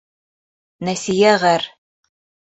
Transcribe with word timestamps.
Нәсиә 0.89 1.35
ғәр. 1.45 1.69